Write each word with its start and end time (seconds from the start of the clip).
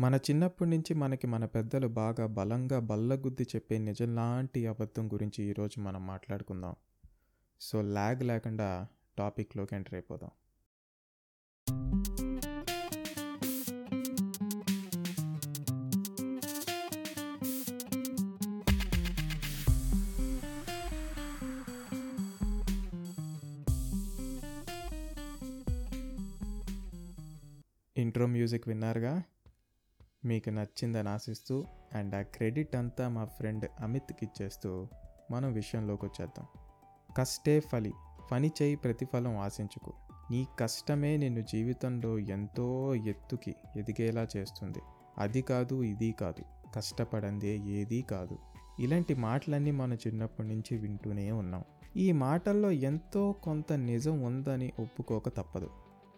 మన 0.00 0.14
చిన్నప్పటి 0.14 0.70
నుంచి 0.70 0.94
మనకి 0.94 1.26
మన 1.26 1.44
పెద్దలు 1.44 1.88
బాగా 1.88 2.26
బలంగా 2.26 2.78
బల్లగుద్ది 2.78 3.42
చెప్పే 3.42 3.78
నిజం 3.78 4.14
లాంటి 4.14 4.66
అబద్ధం 4.66 5.12
గురించి 5.12 5.44
ఈరోజు 5.44 5.80
మనం 5.80 6.06
మాట్లాడుకుందాం. 6.06 6.74
సో 7.60 7.82
ల్యాగ్ 7.82 8.22
లేకుండా 8.22 8.86
టాపిక్లోకి 9.18 9.76
ఎంటర్ 9.76 9.94
అయిపోదాం. 9.94 10.30
ఇంట్రో 27.96 28.26
మ్యూజిక్ 28.26 28.68
విన్నారుగా? 28.68 29.22
మీకు 30.26 30.50
నచ్చిందని 30.50 31.08
ఆశిస్తూ 31.08 31.64
అండ్ 31.94 32.14
ఆ 32.14 32.22
క్రెడిట్ 32.22 32.76
అంతా 32.76 33.08
మా 33.08 33.24
ఫ్రెండ్ 33.24 33.68
అమిత్కి 33.80 34.18
ఇచ్చేస్తూ 34.22 34.88
మనం 35.30 35.52
విషయంలోకి 35.52 36.06
వచ్చేద్దాం. 36.06 36.46
కష్టే 37.16 37.60
ఫలి 37.60 37.92
పని 38.32 38.50
చేయి 38.62 38.76
ప్రతిఫలం 38.76 39.38
ఆశించుకు. 39.38 39.92
నీ 40.30 40.46
కష్టమే 40.58 41.16
నిన్ను 41.16 41.40
జీవితంలో 41.40 42.18
ఎంతో 42.18 42.94
ఎత్తుకి 42.94 43.54
ఎదిగేలా 43.76 44.26
చేస్తుంది. 44.36 44.78
అది 45.18 45.42
కాదు 45.42 45.82
ఇది 45.82 46.12
కాదు 46.12 46.72
కష్టపడందే 46.74 47.56
ఏదీ 47.56 48.02
కాదు. 48.02 48.38
ఇలాంటి 48.80 49.14
మాటలన్నీ 49.14 49.70
మనం 49.70 49.94
చిన్నప్పటి 49.94 50.48
నుంచి 50.48 50.76
వింటూనే 50.76 51.30
ఉన్నాం. 51.30 51.64
ఈ 51.96 52.12
మాటల్లో 52.12 52.70
ఎంతో 52.70 53.32
కొంత 53.32 53.72
నిజం 53.72 54.20
ఉందని 54.20 54.72
ఒప్పుకోక 54.80 55.28
తప్పదు. 55.28 55.70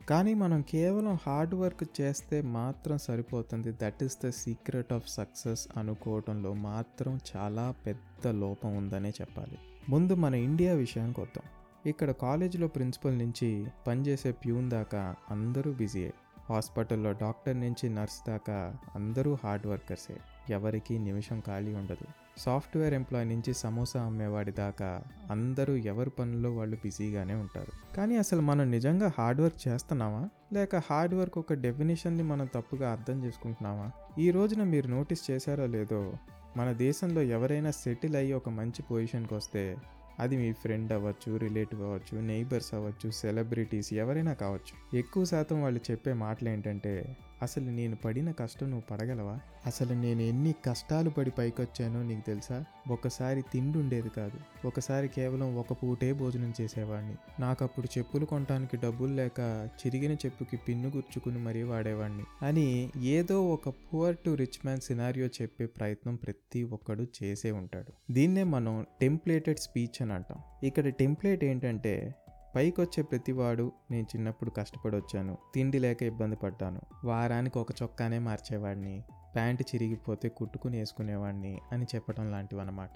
కానీ 0.09 0.35
మనం 0.35 0.62
కేవలం 0.62 1.19
హార్డ్ 1.27 1.55
వర్క్ 1.55 2.01
చేస్తే 2.01 2.43
మాత్రం 2.43 2.98
సరిపోతుంది. 2.98 3.73
That 3.73 4.05
is 4.05 4.19
the 4.27 4.29
secret 4.29 4.92
of 4.92 5.09
success 5.09 5.69
అనుకోవడంలో 5.77 6.55
మాత్రం 6.55 7.20
చాలా 7.37 7.75
పెద్ద 7.87 8.27
లోపం 8.27 8.77
ఉందనే 8.77 9.09
చెప్పాలి. 9.09 9.59
ముందు 9.89 10.15
మన 10.15 10.34
ఇండియా 10.34 10.75
విషయానికి 10.75 11.20
వద్దాం. 11.20 11.45
ఇక్కడ 11.87 12.11
కాలేజీలో 12.11 12.69
ప్రిన్సిపల్ 12.69 13.19
నుంచి 13.19 13.67
పనిచేసే 13.87 14.33
ప్యూన్ 14.33 14.70
దాకా 14.70 15.15
అందరూ 15.31 15.73
బిజీయే. 15.73 16.15
హాస్పిటల్లో 16.48 17.12
డాక్టర్ 17.12 17.61
నుంచి 17.61 17.89
నర్స్ 17.89 18.20
దాకా 18.28 18.77
అందరూ 18.95 19.37
హార్డ్ 19.43 19.67
వర్కర్సే. 19.67 20.17
ఎవరికి 20.50 20.98
నిమిషం 20.98 21.41
ఖాళీ 21.41 21.74
ఉండదు. 21.74 22.06
సాఫ్ట్వేర్ 22.38 22.94
ఎంప్లాయ్ 22.94 23.28
నుంచి 23.28 23.54
సమోసా 23.54 24.02
అమ్మేవాడి 24.02 24.52
దాకా 24.52 25.02
అందరూ 25.30 25.77
ఎవరి 25.77 26.10
పనుల్లో 26.10 26.52
వాళ్ళు 26.52 26.77
బిజీగానే 26.77 27.34
ఉంటారు. 27.34 27.96
కానీ 27.96 28.16
అసలు 28.16 28.41
మనం 28.41 28.70
నిజంగా 28.70 29.12
హార్డ్ 29.19 29.41
వర్క్ 29.41 29.69
చేస్తున్నామా? 29.69 30.28
లేక 30.52 30.76
హార్డ్ 30.76 31.14
వర్క్ 31.14 31.38
ఒక 31.38 31.52
డెఫినేషన్ని 31.52 32.22
మనం 32.22 32.48
తప్పుగా 32.54 32.92
అర్థం 32.92 33.24
చేసుకుంటున్నామా? 33.24 33.91
ఈ 34.19 34.30
రోజున 34.30 34.62
మీరు 34.62 34.88
నోటీస్ 34.88 35.30
చేశారో 35.30 35.66
లేదో? 35.66 36.14
మన 36.56 36.72
దేశంలో 36.72 37.22
ఎవరైనా 37.22 37.70
సెటిల్ 37.70 38.16
అయ్యి 38.16 38.32
ఒక 38.32 38.48
మంచి 38.48 38.82
పొజిషన్కి 38.82 39.34
వస్తే 39.34 39.76
అది 40.20 40.36
మీ 40.36 40.52
ఫ్రెండ్ 40.52 40.92
అవ్వచ్చు 40.92 41.36
రిలేటివ్ 41.36 41.82
అవ్వచ్చు 41.82 42.20
నైబర్స్ 42.20 42.74
అవ్వచ్చు 42.74 43.10
సెలబ్రిటీస్ 43.10 43.94
ఎవరైనా 43.94 44.32
కావచ్చు. 44.32 44.98
ఎక్కువ 44.98 45.24
శాతం 45.24 45.62
వాళ్ళు 45.62 45.80
చెప్పే 45.91 46.12
మాటలు 46.12 46.48
ఏంటంటే 46.48 47.16
అసలు 47.42 47.64
నేను 47.64 47.97
పడిన 47.97 48.31
కష్టం 48.31 48.70
నువ్వు 48.70 48.97
పడగలవా? 48.97 49.41
అసలు 49.67 49.94
నేను 49.94 50.22
ఎన్ని 50.22 50.55
కష్టాలు 50.67 51.11
పడి 51.11 51.31
పైకొచ్చానో 51.31 52.03
నీకు 52.03 52.20
తెలుసా? 52.20 52.64
ఒకసారి 52.91 53.42
తిండి 53.42 53.78
ఉండేది 53.78 54.08
కాదు. 54.08 54.67
ఒకసారి 54.67 55.08
కేవలం 55.08 55.56
ఒక 55.56 55.72
పూటే 55.72 56.12
భోజనం 56.12 56.55
చేసేవాడిని 56.61 57.14
నాకు 57.41 57.64
అప్పుడు 57.64 57.98
చెప్పులు 57.98 58.25
కొనడానికి 58.25 58.77
డబ్బులు 58.77 59.14
లేక 59.14 59.69
చిరిగిన 59.81 60.12
చెప్పుకి 60.12 60.56
పిన్ను 60.56 60.89
గుర్చుకుని 60.89 61.39
మరీ 61.39 61.62
వాడేవాడిని 61.62 62.25
అని 62.42 62.91
ఏదో 62.97 63.48
ఒక 63.48 63.69
poor 63.69 64.16
to 64.16 64.31
rich 64.31 64.64
man 64.64 64.81
scenario 64.81 65.27
చెప్పే 65.27 65.66
ప్రయత్నం 65.66 66.16
ప్రతి 66.16 66.62
ఒక్కడు 66.62 67.06
చేసే 67.22 67.50
ఉంటాడు. 67.50 68.12
దీన్నే 68.12 68.43
మనం 68.43 68.87
టెంప్లేటెడ్ 69.00 69.59
స్పీచ్ 69.59 70.03
అని 70.03 70.12
అంటాం. 70.12 70.38
ఇక్కడ 70.62 70.88
టెంప్లేట్ 70.88 71.44
ఏంటంటే 71.44 72.15
పైకి 72.58 72.80
వచ్చే 72.80 73.02
ప్రతివాడు 73.02 73.72
నేను 73.91 74.06
చిన్నప్పుడు 74.16 74.50
కష్టపడి 74.50 74.96
వచ్చాను 74.96 75.38
తిండి 75.54 75.78
లేక 75.78 76.02
ఇబ్బంది 76.02 76.36
పడ్డాను. 76.36 76.80
వారానికి 77.04 77.58
ఒక 77.58 77.82
చొక్కానే 77.82 78.19
మార్చేవాడిని. 78.19 79.04
ప్యాంటు 79.34 79.62
చిరిగిపోతే 79.62 80.28
కుట్టుకుని 80.28 80.78
వేసుకునేవాడిని 80.78 81.58
అని 81.72 81.86
చెప్పడం 81.94 82.30
లాంటివి 82.30 82.62
అనమాట 82.62 82.91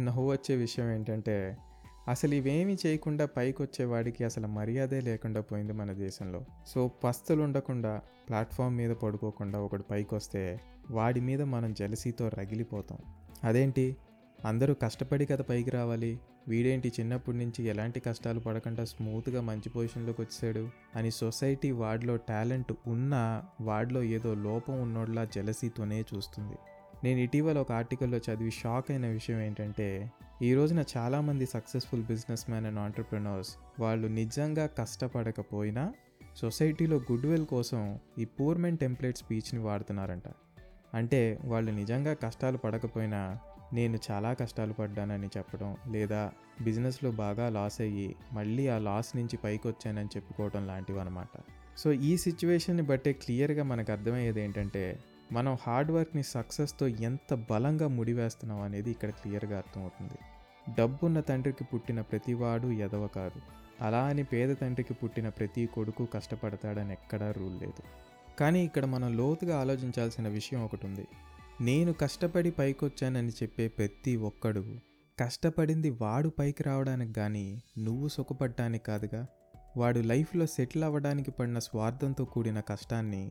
నవ్వు 0.00 0.30
వచ్చే 0.30 0.56
విషయం 0.56 0.90
ఏంటంటే 0.90 1.56
అసలు 2.08 2.34
ఇవేమి 2.34 2.76
చేయకుండా 2.86 3.26
పైకి 3.26 3.62
వచ్చేవాడికి 3.62 4.24
అసలు 4.24 4.46
మర్యాదే 4.46 5.00
లేకుండా 5.00 5.40
పోయింది 5.40 5.72
మన 5.72 5.92
దేశంలో. 5.92 6.44
సో 6.66 6.88
పస్తులు 6.88 7.42
ఉండకుండా 7.42 8.00
ప్లాట్ఫామ్ 8.28 8.76
మీద 8.76 8.90
పడుకోకుండా 8.90 9.58
ఒకడు 9.58 9.82
పైకి 9.82 10.14
వస్తే 10.14 10.60
వాడి 10.90 11.20
మీద 11.20 11.42
మనం 11.42 11.74
జలసీతో 11.74 12.28
రగిలిపోతాం. 12.28 12.98
అదేంటి? 13.44 13.96
అందరూ 14.44 14.74
కష్టపడి 14.74 15.26
కదా 15.26 15.44
పైకి 15.44 15.70
రావాలి. 15.70 16.20
వీడేంటి 16.48 16.92
చిన్నప్పటి 17.00 17.36
నుంచి 17.36 17.64
ఎలాంటి 17.64 18.00
కష్టాలు 18.00 18.40
పడకుండా 18.40 18.84
స్మూత్గా 18.84 19.40
మంచి 19.40 19.70
పొజిషన్లోకి 19.70 20.22
వచ్చాడు 20.22 20.68
అని 20.96 21.10
సొసైటీ 21.10 21.70
వాడిలో 21.70 22.16
టాలెంట్ 22.16 22.72
ఉన్నా 22.86 23.42
వాడిలో 23.60 24.02
ఏదో 24.02 24.34
లోపం 24.34 24.82
ఉన్నోడ్లా 24.82 25.24
జలసీతోనే 25.24 26.04
చూస్తుంది. 26.14 26.56
నేను 27.04 27.20
ఇటీవల 27.20 27.58
ఒక 27.58 27.72
ఆర్టికల్లో 27.72 28.18
చదివి 28.18 28.50
షాక్ 28.50 28.90
అయిన 28.90 29.06
విషయం 29.06 29.40
ఏంటంటే 29.40 30.12
ఈ 30.42 30.54
రోజున 30.54 30.84
చాలామంది 30.96 31.46
successful 31.46 32.02
business 32.02 32.50
man 32.50 32.66
and 32.66 32.78
entrepreneurs 32.78 33.56
వాళ్ళు 33.80 34.08
నిజంగా 34.08 34.66
కష్టపడకపోయినా 34.66 35.94
సొసైటీలో 36.36 36.96
గుడ్ 36.96 37.26
విల్ 37.26 37.46
కోసం 37.46 37.98
ఈ 38.18 38.24
పూర్మెన్ 38.24 38.78
టెంప్లెట్ 38.78 39.16
స్పీచ్ని 39.16 39.60
వాడుతున్నారంట. 39.60 40.22
అంటే 40.94 41.38
వాళ్ళు 41.44 41.72
నిజంగా 41.72 42.14
కష్టాలు 42.14 42.58
పడకపోయినా 42.58 43.38
నేను 43.72 43.98
చాలా 44.10 44.32
కష్టాలు 44.32 44.72
పడ్డానని 44.72 45.26
చెప్పడం 45.26 45.76
లేదా 45.92 46.32
బిజినెస్లో 46.62 47.10
బాగా 47.10 47.48
లాస్ 47.48 47.80
అయ్యి 47.80 48.16
మళ్ళీ 48.32 48.68
ఆ 48.68 48.78
లాస్ 48.78 49.16
నుంచి 49.16 49.36
పైకి 49.36 49.68
వచ్చానని 49.68 50.08
చెప్పుకోవడం 50.16 50.66
లాంటివి 50.66 51.00
అనమాట 51.00 51.40
సో 51.78 51.92
ఈ 51.92 52.16
సిచ్యువేషన్ని 52.16 52.82
బట్టే 52.82 53.12
క్లియర్గా 53.12 53.62
మనకు 53.62 53.92
అర్థమయ్యేది 53.92 54.40
ఏంటంటే 54.40 54.98
మనం 55.32 55.56
హార్డ్ 55.66 55.90
వర్క్ని 55.90 56.22
సక్సెస్తో 56.22 56.88
ఎంత 56.88 57.34
బలంగా 57.50 57.88
ముడివేస్తున్నాం 57.88 58.60
అనేది 58.60 58.90
ఇక్కడ 58.90 59.10
క్లియర్గా 59.10 59.56
అర్థమవుతుంది. 59.56 60.14
డబ్బున్న 60.74 61.20
తండ్రికి 61.20 61.64
పుట్టిన 61.64 62.00
ప్రతివాడు 62.00 62.66
ఎదవ 62.66 63.06
కాదు. 63.06 63.40
అలా 63.80 64.04
అని 64.04 64.24
పేద 64.24 64.56
తండ్రికి 64.56 64.94
పుట్టిన 64.94 65.28
ప్రతి 65.28 65.66
కొడుకు 65.66 66.04
కష్టపడతాడని 66.04 66.92
ఎక్కడా 66.92 67.32
రూల్ 67.32 67.60
లేదు. 67.60 67.82
కానీ 68.38 68.64
ఇక్కడ 68.64 68.84
మనం 68.84 69.16
లోతుగా 69.16 69.60
ఆలోచించాల్సిన 69.60 70.28
విషయం 70.28 70.64
ఒకటి 70.64 70.86
ఉంది. 70.86 71.06
నేను 71.60 71.92
కష్టపడి 71.92 72.50
పైకొచ్చానని 72.50 73.28
చెప్పే 73.28 73.68
ప్రతి 73.68 74.16
ఒక్కడు 74.16 74.64
కష్టపడింది 75.20 75.90
వాడు 75.90 76.28
పైకి 76.28 76.62
రావడానికి 76.62 77.12
కానీ 77.12 77.62
నువ్వు 77.78 78.08
సుఖపడ్డానికి 78.08 78.84
కాదుగా. 78.84 79.26
వాడు 79.76 79.98
లైఫ్లో 79.98 80.46
సెటిల్ 80.46 80.84
అవ్వడానికి 80.84 81.30
పడిన 81.30 81.58
స్వార్థంతో 81.58 82.24
కూడిన 82.24 82.60
కష్టాన్ని 82.60 83.30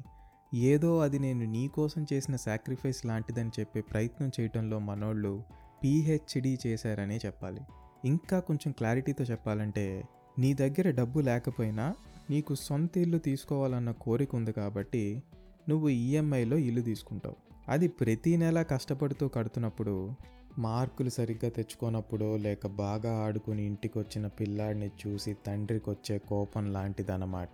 ఏదో 0.54 1.00
అది 1.00 1.20
నేను 1.20 1.52
నీ 1.52 1.68
కోసం 1.68 2.06
చేసిన 2.14 2.36
సాక్రిఫైస్ 2.36 3.06
లాంటిదని 3.06 3.50
చెప్పే 3.60 3.82
ప్రయత్నం 3.82 4.32
చేయటంలో 4.40 4.80
మనోళ్ళు 4.80 5.44
పిహెచ్డి 5.84 6.58
చేశారనే 6.68 7.20
చెప్పాలి. 7.26 7.62
ఇంకా 8.06 8.40
కొంచెం 8.40 8.72
క్లారిటీతో 8.72 9.24
చెప్పాలంటే 9.24 10.04
నీ 10.40 10.54
దగ్గర 10.54 10.90
డబ్బు 10.90 11.20
లేకపోయినా 11.20 11.96
నీకు 12.30 12.56
సొంత 12.56 12.98
ఇల్లు 12.98 13.18
తీసుకోవాలన్న 13.18 13.92
కోరిక 13.92 14.36
ఉంది 14.36 14.52
కాబట్టి 14.52 15.24
నువ్వు 15.70 15.90
ఈఎంఐలో 15.90 16.58
ఇల్లు 16.58 16.82
తీసుకుంటావు. 16.82 17.55
అది 17.70 17.88
ప్రతి 17.88 18.38
నెల 18.38 18.62
కష్టపడుతూ 18.62 19.28
కడుతున్నప్పుడు 19.28 20.16
మార్కులు 20.60 21.10
సరిగ్గా 21.10 21.50
తెచ్చుకోనప్పుడో 21.50 22.38
లేక 22.38 22.68
బాగా 22.68 23.12
ఆడుకుని 23.26 23.66
ఇంటికి 23.66 24.00
వచ్చిన 24.00 24.28
పిల్లాడిని 24.28 24.92
చూసి 25.02 25.36
తండ్రికి 25.48 25.90
వచ్చే 25.90 26.18
కోపం 26.18 26.74
లాంటిదన్నమాట. 26.74 27.50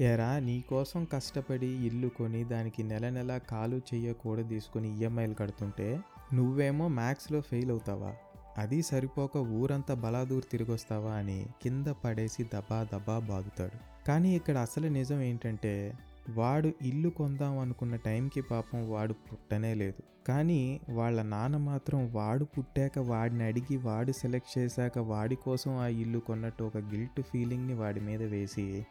ఎరా 0.00 0.38
నీకోసం 0.38 1.04
కష్టపడి 1.04 1.66
ఇల్లు 1.66 2.08
కొని 2.08 2.44
దానికి 2.44 2.82
నెల 2.82 3.08
నెల 3.08 3.38
కాలు 3.38 3.76
చెయ్య 3.76 4.12
కూడా 4.12 4.42
తీసుకొని 4.42 4.98
ఈఎంఐలు 4.98 5.34
కడుతుంటే 5.34 6.00
నువ్వేమో 6.32 6.88
మ్యాథ్స్లో 6.88 7.40
ఫెయిల్ 7.40 7.70
అవుతావా? 7.70 8.12
అది 8.58 8.82
సరిపోక 8.82 9.36
ఊరంతా 9.36 9.94
బలాదూర్ 9.94 10.44
తిరిగొస్తావా 10.52 11.12
అని 11.12 11.46
కింద 11.62 11.86
పడేసి 11.86 12.44
దబా 12.44 12.88
దబా 12.94 13.18
బాగుతాడు 13.18 14.06
కానీ 14.08 14.36
ఇక్కడ 14.36 14.58
అసలు 14.58 14.86
నిజం 14.88 15.20
ఏంటంటే 15.20 15.94
వాడు 16.28 16.72
ఇల్లు 16.82 17.08
కొందాం 17.08 17.58
అనుకున్న 17.58 17.96
టైంకి 17.96 18.40
పాపం 18.40 18.90
వాడు 18.90 19.12
పుట్టనే 19.12 19.74
లేదు. 19.74 20.02
కానీ 20.28 20.80
వాళ్ళ 20.90 21.22
నాన్న 21.22 21.56
మాత్రం 21.56 22.12
వాడు 22.12 22.44
పుట్టాక 22.44 22.98
వాడిని 22.98 23.44
అడిగి 23.44 23.76
వాడు 23.76 24.12
సెలెక్ట్ 24.12 24.58
చేశాక 24.58 24.98
వాడి 24.98 25.34
కోసం 25.34 25.76
ఆ 25.76 25.86
ఇల్లు 25.86 26.18
కొన్నట్టు 26.18 26.64
ఒక 26.64 26.76
గిల్ట్ 26.76 27.22
ఫీలింగ్ని 27.22 27.74
వాడి 27.74 28.00
మీద 28.00 28.22
వేసి 28.22 28.86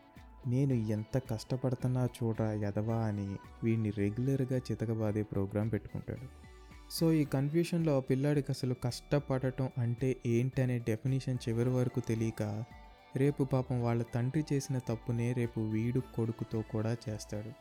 నేను 0.48 0.74
ఎంత 0.74 1.18
కష్టపడుతున్నా 1.18 2.06
చూడరా 2.06 2.54
ఎదవా 2.54 2.96
అని 2.96 3.36
వీడిని 3.64 3.90
రెగ్యులర్గా 3.90 4.58
చితకబాదే 4.58 5.24
ప్రోగ్రాం 5.24 5.68
పెట్టుకుంటాడు. 5.68 6.50
సో 6.92 7.14
ఈ 7.14 7.24
కన్ఫ్యూషన్లో 7.24 8.00
పిల్లాడికి 8.00 8.48
అసలు 8.50 8.76
కష్టపడటం 8.84 9.70
అంటే 9.78 10.18
ఏంటనే 10.26 10.80
డెఫినేషన్ 10.80 11.38
చివరి 11.50 11.70
వరకు 11.70 12.00
తెలియక 12.00 12.64
రేపు 13.16 13.44
పాపం 13.44 13.82
వాళ్ళ 13.82 14.04
తండ్రి 14.16 14.44
చేసిన 14.54 14.78
తప్పునే 14.78 15.34
రేపు 15.34 15.60
వీడు 15.60 16.00
కొడుకుతో 16.00 16.64
కూడా 16.72 16.98
చేస్తాడు. 17.10 17.52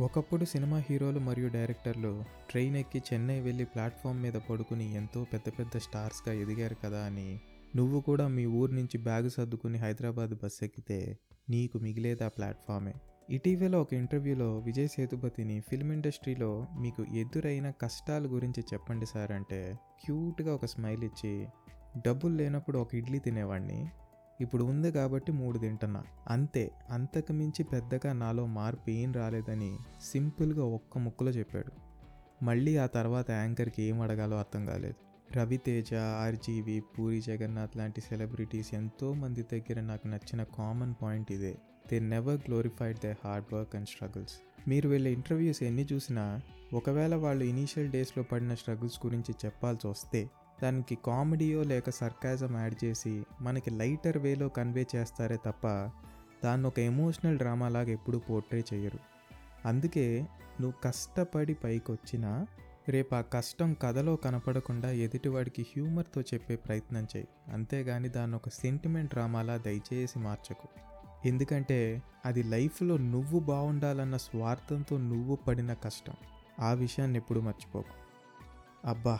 ఒకప్పుడు 0.00 0.44
సినిమా 0.44 0.78
హీరోలు 0.90 1.18
మరియు 1.18 1.48
డైరెక్టర్లు 1.48 2.24
ట్రైన్ 2.50 2.76
ఎక్కి 2.76 2.98
చెన్నై 2.98 3.40
వెళ్ళి 3.40 3.64
ప్లాట్ఫామ్ 3.64 4.22
మీద 4.22 4.32
పడుకుని 4.32 4.94
ఎంతో 4.94 5.24
పెద్ద 5.24 5.52
పెద్ద 5.58 5.78
స్టార్స్గా 5.78 6.32
ఎదిగారు 6.32 6.76
కదా 6.84 7.04
అని 7.04 7.40
నువ్వు 7.76 8.00
కూడా 8.00 8.28
మీ 8.28 8.46
ఊరు 8.46 8.72
నుంచి 8.72 8.98
బ్యాగ్ 8.98 9.30
సర్దుకుని 9.30 9.78
హైదరాబాద్ 9.78 10.34
బస్ 10.34 10.64
ఎక్కితే 10.64 11.18
నీకు 11.50 11.78
మిగిలేదా 11.78 12.26
ఆ 12.26 12.28
ప్లాట్ఫామే. 12.28 12.94
ఇటీవల 13.30 13.76
ఒక 13.76 13.94
ఇంటర్వ్యూలో 13.94 14.58
విజయ్ 14.58 14.88
సేతుపతిని 14.88 15.60
ఫిల్మ్ 15.60 15.92
ఇండస్ట్రీలో 15.92 16.66
మీకు 16.80 17.02
ఎదురైన 17.02 17.70
కష్టాల 17.70 18.26
గురించి 18.26 18.64
చెప్పండి 18.74 19.06
సార్ 19.06 19.32
అంటే 19.32 19.74
క్యూట్గా 20.04 20.54
ఒక 20.54 20.64
స్మైల్ 20.64 21.04
ఇచ్చి 21.04 21.46
డబ్బులు 22.06 22.34
లేనప్పుడు 22.34 22.78
ఒక 22.78 22.94
ఇడ్లీ 22.94 23.18
తినేవాడిని 23.18 23.90
ఇప్పుడు 24.40 24.64
ఉంది 24.64 24.92
కాబట్టి 24.92 25.32
మూడు 25.32 25.58
తింటున్నా. 25.58 26.04
అంతే 26.28 26.70
అంతకు 26.90 27.32
మించి 27.32 27.62
పెద్దగా 27.62 28.12
నాలో 28.12 28.46
మార్పు 28.46 28.90
ఏం 28.90 29.12
రాలేదని 29.12 29.78
సింపుల్గా 30.02 30.64
ఒక్క 30.64 30.98
ముక్కలో 30.98 31.30
చెప్పాడు. 31.30 31.90
మళ్ళీ 32.44 32.76
ఆ 32.76 32.86
తర్వాత 32.86 33.30
యాంకర్కి 33.30 33.82
ఏం 33.82 34.00
అడగాలో 34.00 34.38
అర్థం 34.38 34.66
కాలేదు. 34.66 34.94
రవితేజ 35.36 35.94
ఆర్జీవి 35.94 36.82
పూరి 36.98 37.20
జగన్నాథ్ 37.20 37.76
లాంటి 37.76 38.00
సెలబ్రిటీస్ 38.00 38.74
ఎంతోమంది 38.74 39.42
దగ్గర 39.42 39.80
నాకు 39.80 40.08
నచ్చిన 40.08 40.42
కామన్ 40.42 40.94
పాయింట్ 41.02 41.32
ఇదే. 41.32 41.56
They 41.90 41.98
never 41.98 42.36
glorified 42.36 42.98
they 42.98 43.14
hard 43.24 43.54
work 43.54 43.76
and 43.76 43.88
struggles. 43.88 44.32
మీరు 44.68 44.88
వీళ్ళ 44.88 45.06
ఇంటర్వ్యూస్ 45.08 45.62
ఎన్ని 45.62 45.86
చూసినా 45.92 46.40
ఒకవేళ 46.74 47.14
వాళ్ళు 47.14 47.44
ఇనీషియల్ 47.44 47.90
డేస్లో 47.90 48.22
పడిన 48.22 48.54
స్ట్రగుల్స్ 48.54 49.06
గురించి 49.06 49.34
చెప్పాల్సి 49.44 49.86
వస్తే 49.86 50.30
దానికి 50.62 50.98
కామెడీయో 51.06 51.62
లేక 51.62 51.90
సర్కాజం 51.90 52.58
యాడ్ 52.58 52.84
చేసి 52.84 53.24
మనకి 53.40 53.70
లైటర్ 53.70 54.18
వేలో 54.18 54.48
కన్వే 54.48 54.86
చేస్తారే 54.96 55.36
తప్ప 55.36 55.66
దాన్ని 56.44 56.66
ఒక 56.66 56.78
ఎమోషనల్ 56.78 57.38
డ్రామా 57.38 57.68
లాగా 57.68 57.90
ఎప్పుడూ 57.90 58.18
పోర్ట్రే 58.18 58.64
చేయరు. 58.74 58.98
అందుకే 59.68 60.26
నువ్వు 60.60 60.82
కష్టపడి 60.84 61.54
పైకి 61.54 61.92
వచ్చినా 61.92 62.46
రేపు 62.88 63.14
ఆ 63.14 63.20
కష్టం 63.20 63.74
కథలో 63.74 64.16
కనపడకుండా 64.16 64.90
ఎదుటివాడికి 64.90 65.62
హ్యూమర్తో 65.62 66.20
చెప్పే 66.20 66.56
ప్రయత్నం 66.56 67.06
చేయి. 67.16 67.28
అంతేగాని 67.52 68.08
దాన్ని 68.08 68.36
ఒక 68.36 68.48
సెంటిమెంట్ 68.48 69.12
డ్రామాలా 69.12 69.56
దయచేసి 69.56 70.18
మార్చకు. 70.18 70.68
ఎందుకంటే 71.28 72.02
అది 72.24 72.42
లైఫ్లో 72.42 72.96
నువ్వు 72.96 73.40
బాగుండాలన్న 73.40 74.16
స్వార్థంతో 74.16 74.98
నువ్వు 74.98 75.36
పడిన 75.36 75.72
కష్టం. 75.72 76.14
ఆ 76.60 76.72
విషయాన్ని 76.72 77.18
ఎప్పుడు 77.18 77.40
మర్చిపోకు. 77.40 77.94
అబ్బా! 78.84 79.18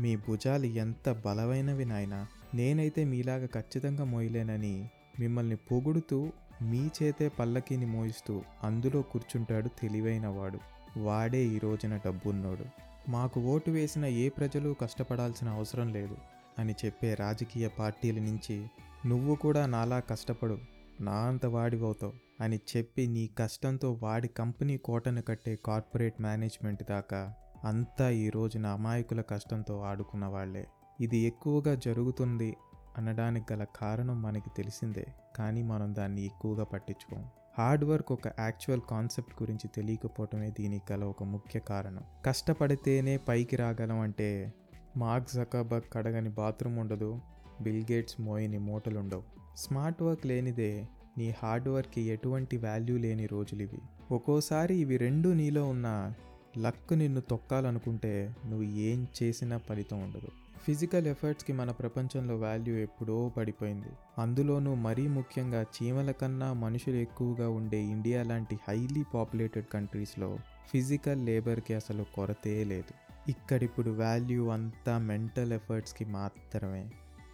మీ 0.00 0.16
భుజాలు 0.16 0.66
ఎంత 0.66 1.22
బలమైనవి 1.26 1.84
నాయనా. 1.84 2.26
నేనైతే 2.54 3.04
మీలాగా 3.04 3.46
ఖచ్చితంగా 3.46 4.04
మోయలేనని 4.04 4.90
మిమ్మల్ని 5.20 5.56
పొగుడుతూ 5.56 6.32
మీ 6.62 6.88
చేతే 7.02 7.28
పల్లకిని 7.28 7.86
మోయిస్తూ 7.86 8.42
అందులో 8.64 9.02
కూర్చుంటాడు 9.02 9.68
తెలివైనవాడు 9.68 10.58
వాడే 10.96 11.44
ఈ 11.44 11.58
రోజున 11.58 11.96
డబ్బున్నోడు. 11.96 12.64
మాకు 13.10 13.40
ఓటు 13.40 13.70
వేసిన 13.70 14.04
ఏ 14.04 14.28
ప్రజలు 14.28 14.76
కష్టపడాల్సిన 14.80 15.48
అవసరం 15.48 15.88
లేదు 15.88 16.16
అని 16.58 16.74
చెప్పే 16.84 17.14
రాజకీయ 17.14 17.68
పార్టీల 17.68 18.18
నుంచి 18.18 18.66
నువ్వు 19.06 19.34
కూడా 19.34 19.66
నాలా 19.66 20.00
కష్టపడు. 20.00 20.58
నా 21.00 21.12
అంత 21.12 21.46
వాడివవుతావు 21.46 22.12
అని 22.40 22.60
చెప్పి 22.76 23.06
నీ 23.06 23.30
కష్టంతో 23.38 23.98
వాడి 24.02 24.28
కంపెనీ 24.28 24.76
కోటను 24.76 25.22
కట్టే 25.22 25.58
కార్పొరేట్ 25.64 26.22
మేనేజ్మెంట్ 26.22 26.82
దాకా 26.90 27.34
అంతా 27.64 28.10
ఈ 28.10 28.30
రోజున 28.30 28.66
అమాయకుల 28.66 29.20
కష్టంతో 29.20 29.80
ఆడుకున్న 29.80 30.26
వాళ్ళే 30.26 30.66
ఇది 31.00 31.18
ఎక్కువగా 31.18 31.74
జరుగుతుంది 31.74 32.56
అనడానికి 32.98 33.52
గల 33.52 33.66
కారణం 33.76 34.22
మనకి 34.22 34.50
తెలిసిందే 34.56 35.04
కానీ 35.36 35.62
మనం 35.62 35.94
దాన్ని 35.94 36.24
ఎక్కువగా 36.24 36.64
పట్టించుకోం. 36.64 37.28
హార్డ్ 37.58 37.84
వర్క్ 37.84 38.12
ఒక 38.12 38.28
యాక్చువల్ 38.38 38.80
కాన్సెప్ట్ 38.90 39.42
గురించి 39.42 39.68
తెలియకపోవటమే 39.68 40.50
దీనికి 40.50 40.92
గల 40.92 41.04
ఒక 41.04 41.22
ముఖ్య 41.22 41.60
కారణం. 41.60 42.04
కష్టపడితేనే 42.26 43.16
పైకి 43.16 43.56
రాగలం 43.56 44.00
అంటే 44.00 44.52
మార్క్ 44.96 45.32
జకాబక్ 45.34 45.92
కడగని 45.92 46.28
బాత్రూమ్ 46.28 46.78
ఉండదు 46.78 47.20
బిల్ 47.60 47.84
గేట్స్ 47.92 48.20
మోయని 48.20 48.58
మూటలుండవు. 48.58 49.22
స్మార్ట్ 49.56 50.02
వర్క్ 50.02 50.26
లేనిదే 50.26 50.86
నీ 51.18 51.34
హార్డ్ 51.42 51.68
వర్క్కి 51.68 52.00
ఎటువంటి 52.00 52.56
వాల్యూ 52.56 52.98
లేని 52.98 53.26
రోజులు 53.26 53.62
ఇవి 53.62 53.80
ఒక్కోసారి 54.10 54.76
ఇవి 54.76 54.96
రెండు 54.96 55.28
నీలో 55.28 55.68
ఉన్న 55.68 56.14
లక్ 56.58 56.98
నిన్ను 56.98 57.20
తొక్కాలనుకుంటే 57.20 58.36
నువ్వు 58.46 58.62
ఏం 58.62 59.06
చేసినా 59.22 59.58
ఫలితం 59.58 60.02
ఉండదు. 60.02 60.28
ఫిజికల్ 60.66 61.06
ఎఫర్ట్స్కి 61.06 61.52
మన 61.52 61.70
ప్రపంచంలో 61.70 62.36
వాల్యూ 62.36 62.76
ఎప్పుడో 62.76 63.28
పడిపోయింది. 63.28 63.86
అందులోనూ 64.18 64.74
మరీ 64.74 65.08
ముఖ్యంగా 65.08 65.62
చీమల 65.62 66.10
కన్నా 66.10 66.52
మనుషులు 66.52 66.96
ఎక్కువగా 66.96 67.48
ఉండే 67.48 67.82
ఇండియా 67.82 68.22
లాంటి 68.22 68.58
హైలీ 68.68 69.04
పాపులేటెడ్ 69.14 69.66
కంట్రీస్లో 69.66 70.38
ఫిజికల్ 70.72 71.26
లేబర్కి 71.26 71.74
అసలు 71.74 72.04
కొరతే 72.14 72.64
లేదు. 72.64 72.94
ఇక్కడిప్పుడు 73.30 73.90
వాల్యూ 73.90 74.48
అంతా 74.48 74.98
మెంటల్ 74.98 75.52
ఎఫర్ట్స్కి 75.52 76.04
మాత్రమే. 76.04 76.90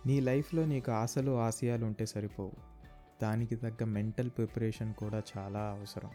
నీ 0.06 0.20
లైఫ్లో 0.20 0.66
నీకు 0.66 0.92
ఆశలు 0.92 1.38
ఆశయాలు 1.38 1.84
ఉంటే 1.84 2.06
సరిపోవు. 2.06 2.52
దానికి 3.22 3.56
తగ్గ 3.56 3.84
మెంటల్ 3.84 4.30
ప్రిపరేషన్ 4.30 4.94
కూడా 4.94 5.22
చాలా 5.38 5.60
అవసరం. 5.60 6.10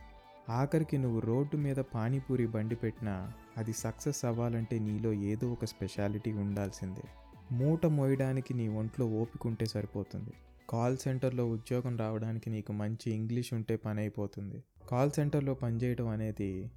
ఆఖరికి 0.50 0.98
నువ్వు 0.98 1.20
రోడ్డు 1.20 1.58
మీద 1.58 1.76
పానీపూరి 1.76 2.48
బండి 2.48 2.76
పెట్టినా 2.76 3.34
అది 3.58 3.74
సక్సెస్ 3.74 4.26
అవ్వాలంటే 4.26 4.80
నీలో 4.80 5.14
ఏదో 5.14 5.52
ఒక 5.52 5.66
స్పెషాలిటీ 5.66 6.32
ఉండాల్సిందే. 6.32 7.02
మూట 7.52 7.86
మోయడానికి 7.86 8.54
నీ 8.54 8.68
ఒంట్లో 8.68 9.06
ఓపిక 9.06 9.48
ఉంటే 9.48 9.66
సరిపోతుంది. 9.66 10.34
కాల్ 10.70 10.98
సెంటర్లో 10.98 11.48
ఉద్యోగం 11.48 11.98
రావడానికి 11.98 12.50
నీకు 12.50 12.72
మంచి 12.72 13.12
ఇంగ్లీష్ 13.12 13.54
ఉంటే 13.54 13.76
పని 13.76 14.00
అయిపోతుంది 14.00 14.64
కాల్ 14.90 15.12
సెంటర్లో 15.12 15.54
పనిచేయడం 15.54 16.08
అనేది 16.08 16.72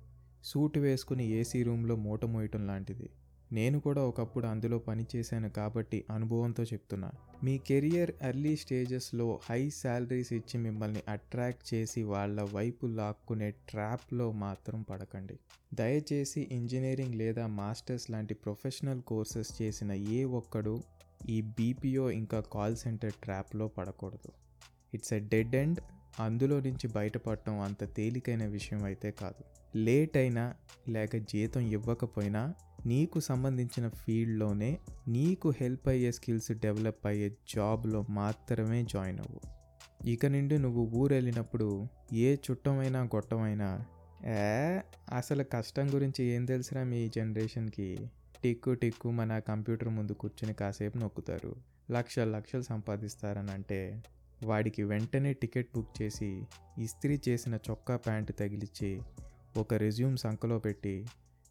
సూట్ 0.45 0.79
వేసుకుని 0.79 1.27
ఏసీ 1.27 1.63
రూమ్లో 1.63 1.97
మూట 1.97 2.25
మోయటం 2.25 2.67
లాంటిది. 2.67 3.11
నేను 3.53 3.81
కూడా 3.81 4.03
ఒకప్పుడు 4.03 4.47
అందులో 4.47 4.79
పనిచేశాను 4.79 5.51
కాబట్టి 5.51 6.05
అనుభవంతో 6.11 6.63
చెప్తున్నా. 6.63 7.11
మీ 7.45 7.59
కెరియర్ 7.59 8.13
ఎర్లీ 8.23 8.57
స్టేజెస్లో 8.57 9.41
హై 9.51 9.71
శాలరీస్ 9.71 10.33
ఇచ్చి 10.33 10.61
మిమ్మల్ని 10.61 11.03
అట్రాక్ట్ 11.09 11.75
చేసి 11.75 12.03
వాళ్ళ 12.03 12.43
వైపు 12.43 12.87
లాక్కునే 12.87 13.51
ట్రాప్లో 13.51 14.33
మాత్రం 14.33 14.83
పడకండి. 14.83 15.39
దయచేసి 15.75 16.49
ఇంజనీరింగ్ 16.53 17.15
లేదా 17.15 17.47
మాస్టర్స్ 17.47 18.11
లాంటి 18.11 18.35
ప్రొఫెషనల్ 18.35 19.03
కోర్సెస్ 19.03 19.63
చేసిన 19.63 19.93
ఏ 19.93 20.25
ఒక్కడు 20.25 20.83
ఈ 21.29 21.41
బీపీఓ 21.41 22.11
ఇంకా 22.11 22.41
కాల్ 22.41 22.77
సెంటర్ 22.77 23.13
ట్రాప్లో 23.13 23.69
పడకూడదు. 23.69 24.33
It's 24.95 25.13
a 25.13 25.21
dead 25.21 25.55
end. 25.55 25.81
అందులో 26.21 26.61
నుంచి 26.61 26.89
బయటపడటం 26.89 27.61
అంత 27.61 27.95
తేలికైన 27.95 28.47
విషయం 28.47 28.85
అయితే 28.85 29.11
కాదు. 29.11 29.45
లేట్ 29.79 30.17
అయినా 30.17 30.55
లేక 30.89 31.17
జీతం 31.17 31.61
ఇవ్వకపోయినా 31.61 32.55
నీకు 32.87 33.21
సంబంధించిన 33.21 33.89
ఫీల్డ్లోనే 33.89 34.79
నీకు 35.09 35.53
హెల్ప్ 35.61 35.89
అయ్యే 35.89 36.13
స్కిల్స్ 36.13 36.53
డెవలప్ 36.53 37.07
అయ్యే 37.07 37.29
జాబ్లో 37.55 38.07
మాత్రమే 38.11 38.83
జాయిన్ 38.83 39.19
అవ్వు. 39.19 39.41
ఇక 40.09 40.27
నుండి 40.27 40.59
నువ్వు 40.59 40.83
ఊరు 40.83 41.15
వెళ్ళినప్పుడు 41.15 41.89
ఏ 42.13 42.37
చుట్టమైనా 42.37 43.03
గొట్టమైనా 43.03 43.87
ఏ 44.27 44.81
అసలు 45.13 45.45
కష్టం 45.45 45.95
గురించి 45.95 46.25
ఏం 46.25 46.45
తెలిసినా 46.45 46.85
మీ 46.85 47.09
జనరేషన్కి? 47.09 48.11
టిక్కు 48.43 48.73
టిక్కు 48.75 49.11
మన 49.11 49.39
కంప్యూటర్ 49.39 49.89
ముందు 49.89 50.13
కూర్చుని 50.13 50.55
కాసేపు 50.55 50.99
నొక్కుతారు. 50.99 51.57
లక్షలు 51.91 52.31
లక్షలు 52.31 52.63
సంపాదిస్తారని 52.63 53.51
అంటే 53.51 54.03
వాడికి 54.45 54.83
వెంటనే 54.83 55.33
టికెట్ 55.33 55.69
బుక్ 55.75 56.03
చేసి 56.03 56.43
ఇస్త్రీ 56.79 57.21
చేసిన 57.29 57.59
చొక్కా 57.71 57.97
ప్యాంటు 57.97 58.33
తగిలిచ్చి 58.33 59.01
ఒక 59.57 59.75
రెజ్యూమ్ 59.75 60.17
సంఖలో 60.17 60.59
పెట్టి 60.59 61.07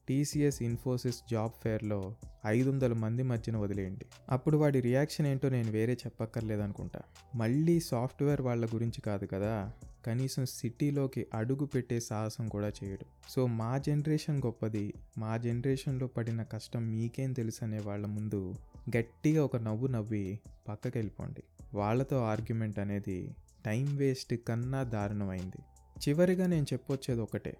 టీసీఎస్ 0.07 0.61
ఇన్ఫోసిస్ 0.61 1.21
జాబ్ 1.31 1.51
ఫేర్లో 1.63 2.15
ఐదు 2.45 2.69
వందల 2.69 2.93
మంది 2.93 3.23
మధ్యన 3.23 3.57
వదిలేయండి. 3.57 4.05
అప్పుడు 4.29 4.57
వాడి 4.57 4.79
రియాక్షన్ 4.79 5.27
ఏంటో 5.27 5.49
నేను 5.49 5.71
వేరే 5.71 5.93
చెప్పక్కర్లేదనుకుంటా. 5.93 7.01
మళ్ళీ 7.35 7.79
సాఫ్ట్వేర్ 7.79 8.41
వాళ్ళ 8.41 8.65
గురించి 8.65 9.01
కాదు 9.01 9.25
కదా 9.25 9.71
కనీసం 10.05 10.45
సిటీలోకి 10.45 11.27
అడుగు 11.33 11.65
పెట్టే 11.65 11.99
సాహసం 11.99 12.47
కూడా 12.47 12.67
చేయడు. 12.67 13.05
సో 13.29 13.47
మా 13.47 13.77
జనరేషన్ 13.77 14.41
గొప్పది 14.45 14.93
మా 15.17 15.37
జనరేషన్లో 15.37 16.07
పడిన 16.07 16.43
కష్టం 16.43 16.91
మీకేం 16.91 17.33
తెలుసు 17.33 17.63
అనే 17.63 17.79
వాళ్ళ 17.79 18.05
ముందు 18.05 18.53
గట్టిగా 18.97 19.45
ఒక 19.45 19.57
నవ్వు 19.57 19.87
నవ్వి 19.87 20.39
పక్కకి 20.67 20.97
వెళ్ళిపోండి 20.97 21.43
వాళ్ళతో 21.73 22.17
ఆర్గ్యుమెంట్ 22.17 22.79
అనేది 22.79 23.35
టైం 23.65 23.95
వేస్ట్ 23.95 24.35
కన్నా 24.47 24.83
దారుణమైంది. 24.83 25.61
చివరిగా 26.09 26.47
నేను 26.47 26.65
చెప్పొచ్చేది 26.73 27.21
ఒకటే 27.21 27.57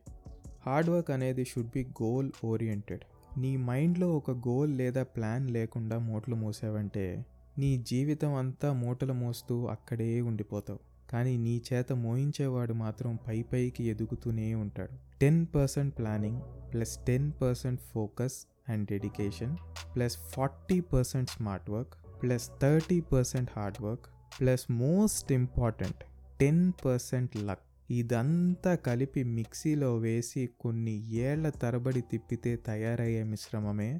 హార్డ్ 0.66 0.90
వర్క్ 0.90 1.12
అనేది 1.12 1.46
షుడ్ 1.46 1.68
బి 1.68 1.82
గోల్ 2.02 2.32
ఓరియంటెడ్ 2.44 3.02
నీ 3.38 3.58
మైండ్లో 3.58 4.18
ఒక 4.18 4.32
గోల్ 4.32 4.78
లేదా 4.78 5.04
ప్లాన్ 5.04 5.50
లేకుండా 5.50 6.00
మూటలు 6.00 6.36
మూసావంటే 6.36 7.26
నీ 7.58 7.78
జీవితం 7.78 8.34
అంతా 8.34 8.74
మూటలు 8.74 9.14
మోస్తూ 9.14 9.66
అక్కడే 9.66 10.22
ఉండిపోతావు. 10.22 10.80
కానీ 11.12 11.38
నీ 11.38 11.62
చేత 11.74 11.94
మోయించేవాడు 11.94 12.74
మాత్రం 12.74 13.20
పై 13.28 13.42
పైకి 13.42 13.84
ఎదుగుతూనే 13.84 14.56
ఉంటాడు. 14.56 14.96
Ten 15.22 15.46
percent 15.56 15.98
planning 15.98 16.40
plus 16.74 16.98
ten 17.08 17.32
percent 17.42 17.82
focus 17.94 18.48
and 18.70 18.86
dedication 18.92 19.58
plus 19.96 20.18
forty 20.18 20.80
percent 20.80 21.30
smart 21.30 21.70
work 21.70 21.94
plus 22.22 22.50
thirty 22.62 23.02
percent 23.02 23.50
hard 23.56 23.82
work 23.82 24.08
plus 24.40 24.72
most 24.72 25.32
important 25.32 26.04
ten 26.40 26.72
percent 26.86 27.38
luck 27.38 27.66
ఇదంతా 27.94 28.76
కలిపి 28.76 29.24
మిక్సీలో 29.24 29.98
వేసి 29.98 30.50
కొన్ని 30.60 31.12
ఏళ్ళ 31.14 31.50
తరబడి 31.50 32.02
తిప్పితే 32.02 32.56
తయారయ్యే 32.56 33.24
మిశ్రమమే 33.24 34.00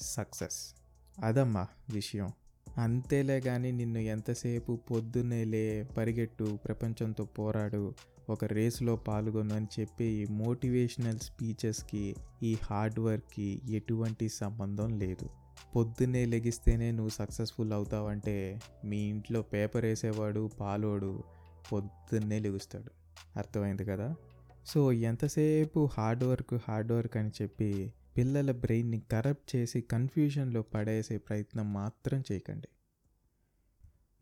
సక్సెస్. 0.00 0.74
అదమ్మా 1.24 1.66
విషయం. 1.92 2.30
అంతేలే 2.78 3.40
కానీ 3.40 3.72
నిన్ను 3.72 3.98
ఎంతసేపు 3.98 4.80
పొద్దున్నే 4.90 5.44
లే 5.44 5.88
పరిగెట్టు 5.96 6.58
ప్రపంచంతో 6.64 7.24
పోరాడు 7.24 7.94
ఒక 8.30 8.44
రేసులో 8.44 8.96
పాల్గొను 8.96 9.54
అని 9.54 9.66
చెప్పి 9.80 10.04
ఈ 10.04 10.26
మోటివేషనల్ 10.26 11.18
స్పీచెస్కి 11.18 12.16
ఈ 12.42 12.56
హార్డ్ 12.62 12.98
వర్క్కి 12.98 13.60
ఎటువంటి 13.70 14.28
సంబంధం 14.28 14.98
లేదు. 14.98 15.28
పొద్దున్నే 15.76 16.24
లెగిస్తేనే 16.24 16.90
నువ్వు 16.90 17.10
సక్సెస్ఫుల్ 17.10 17.72
అవుతావంటే 17.72 18.60
మీ 18.84 18.98
ఇంట్లో 18.98 19.42
పేపర్ 19.42 19.84
వేసేవాడు 19.84 20.50
పాలోడు 20.60 21.22
పొద్దున్నే 21.72 22.38
లెగుస్తాడు. 22.38 23.05
అర్థమైంది 23.36 23.84
కదా? 23.84 24.14
సో 24.66 24.92
ఎంతసేపు 24.92 25.88
హార్డ్ 25.92 26.24
వర్క్ 26.24 26.58
హార్డ్ 26.68 26.92
వర్క్ 26.92 27.16
అని 27.16 27.30
చెప్పి 27.42 27.92
పిల్లల 28.16 28.52
బ్రెయిన్ని 28.52 29.02
కరప్ట్ 29.12 29.56
చేసి 29.56 29.80
కన్ఫ్యూజన్లో 29.80 30.62
పడేసే 30.62 31.18
ప్రయత్నం 31.18 31.72
మాత్రం 31.72 32.22
చేయకండి. 32.32 32.68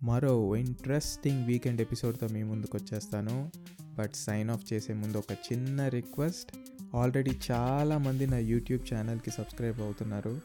మరో 0.03 0.57
ఇంట్రెస్టింగ్ 0.57 1.47
వీకెండ్ 1.47 1.81
ఎపిసోడ్తో 1.81 2.29
మీ 2.29 2.43
ముందుకు 2.43 2.79
వచ్చేస్తాను. 2.79 3.51
బట్ 3.99 4.15
సైన్ 4.15 4.51
ఆఫ్ 4.51 4.73
చేసే 4.73 4.93
ముందు 4.93 5.19
ఒక 5.19 5.33
చిన్న 5.33 5.89
రిక్వెస్ట్. 5.89 6.57
ఆల్రెడీ 6.95 7.31
చాలామంది 7.51 8.27
నా 8.27 8.39
యూట్యూబ్ 8.39 8.95
ఛానల్కి 8.95 9.31
సబ్స్క్రైబ్ 9.31 9.81
అవుతున్నారు. 9.81 10.41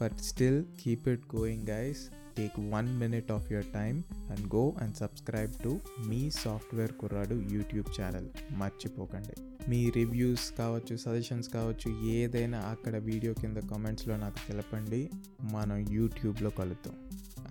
But 0.00 0.18
still 0.18 0.64
keep 0.80 1.08
it 1.08 1.36
going 1.36 1.68
guys. 1.68 2.08
Take 2.36 2.60
one 2.70 2.98
minute 2.98 3.32
of 3.32 3.52
your 3.52 3.66
time 3.66 4.02
and 4.12 4.54
go 4.54 4.74
and 4.80 4.96
subscribe 4.96 5.52
to 5.64 5.80
me 6.06 6.30
software 6.30 6.92
కుర్రాడు 6.92 7.34
యూట్యూబ్ 7.34 8.00
ఛానల్ 8.00 8.28
మర్చిపోకండి. 8.52 9.42
మీ 9.70 9.90
రివ్యూస్ 9.90 10.52
కావచ్చు 10.58 10.96
సజెషన్స్ 10.96 11.48
కావచ్చు 11.48 12.10
ఏదైనా 12.10 12.58
అక్కడ 12.58 12.96
వీడియో 12.96 13.34
కింద 13.34 13.56
కామెంట్స్లో 13.56 14.16
నాకు 14.16 14.48
తెలపండి. 14.48 15.10
మనం 15.42 15.76
యూట్యూబ్లో 15.76 16.50
కలుద్దాం. 16.50 16.94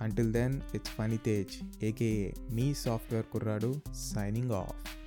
Until 0.02 0.34
then 0.34 0.62
it's 0.76 0.90
funny 0.90 1.18
Tej 1.18 1.86
AKA 1.86 2.32
me 2.52 2.74
software 2.74 3.26
కుర్రాడు 3.26 3.82
సైనింగ్ 3.94 4.52
ఆఫ్ 4.52 5.01